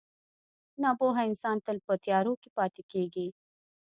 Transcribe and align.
•ناپوهه 0.81 1.21
انسان 1.29 1.57
تل 1.65 1.77
په 1.87 1.93
تیارو 2.05 2.33
کې 2.41 2.49
پاتې 2.57 2.81
کېږي. 2.91 3.27